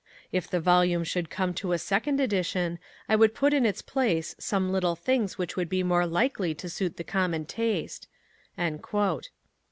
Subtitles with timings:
[0.31, 4.33] If the volume should come to a second edition, I would put in its place
[4.39, 8.07] some little things which would be more likely to suit the common taste.